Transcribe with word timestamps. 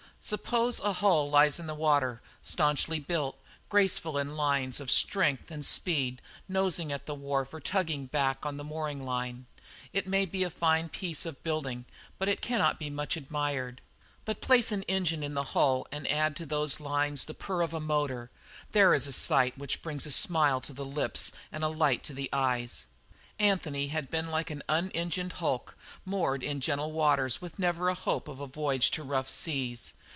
Suppose 0.23 0.79
a 0.81 0.93
hull 0.93 1.31
lies 1.31 1.59
in 1.59 1.65
the 1.65 1.73
water, 1.73 2.21
stanchly 2.43 2.99
built, 2.99 3.39
graceful 3.69 4.19
in 4.19 4.35
lines 4.37 4.79
of 4.79 4.91
strength 4.91 5.49
and 5.49 5.65
speed, 5.65 6.21
nosing 6.47 6.91
at 6.91 7.07
the 7.07 7.15
wharf 7.15 7.55
or 7.55 7.59
tugging 7.59 8.05
back 8.05 8.45
on 8.45 8.57
the 8.57 8.63
mooring 8.63 9.03
line, 9.03 9.47
it 9.91 10.05
may 10.07 10.25
be 10.27 10.43
a 10.43 10.51
fine 10.51 10.89
piece 10.89 11.25
of 11.25 11.41
building 11.41 11.85
but 12.19 12.29
it 12.29 12.39
cannot 12.39 12.77
be 12.77 12.87
much 12.87 13.17
admired. 13.17 13.81
But 14.23 14.41
place 14.43 14.71
an 14.71 14.83
engine 14.83 15.23
in 15.23 15.33
the 15.33 15.41
hull 15.57 15.87
and 15.91 16.07
add 16.09 16.35
to 16.35 16.45
those 16.45 16.75
fine 16.75 16.85
lines 16.85 17.25
the 17.25 17.33
purr 17.33 17.63
of 17.63 17.73
a 17.73 17.79
motor 17.79 18.29
there 18.73 18.93
is 18.93 19.07
a 19.07 19.11
sight 19.13 19.57
which 19.57 19.81
brings 19.81 20.05
a 20.05 20.11
smile 20.11 20.61
to 20.61 20.71
the 20.73 20.85
lips 20.85 21.31
and 21.51 21.63
a 21.63 21.67
light 21.67 22.07
in 22.11 22.15
the 22.15 22.29
eyes. 22.31 22.85
Anthony 23.39 23.87
had 23.87 24.11
been 24.11 24.29
like 24.29 24.49
the 24.49 24.61
unengined 24.69 25.33
hulk, 25.33 25.75
moored 26.05 26.43
in 26.43 26.59
gentle 26.61 26.91
waters 26.91 27.41
with 27.41 27.57
never 27.57 27.85
the 27.87 27.95
hope 27.95 28.27
of 28.27 28.39
a 28.39 28.45
voyage 28.45 28.91
to 28.91 29.01
rough 29.01 29.27
seas. 29.31 29.93